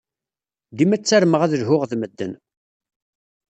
[0.77, 2.33] Dima ttarmeɣ ad lhuɣ ed medden.